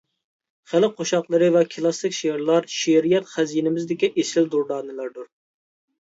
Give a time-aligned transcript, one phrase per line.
[0.69, 5.29] خەلق قوشاقلىرى ۋە كىلاسسىك شېئىرلار شېئىرىيەت خەزىنىمىزدىكى ئېسىل دۇردانىلەردۇر.